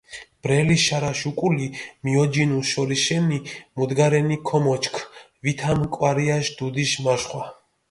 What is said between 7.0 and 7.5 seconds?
მაშხვა.